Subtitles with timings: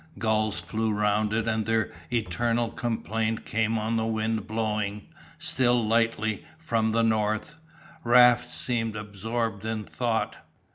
[0.17, 6.43] Gulls flew round it and their eternal complaint came on the wind blowing, still lightly,
[6.57, 7.57] from the north.
[8.03, 10.37] Raft seemed absorbed in thought.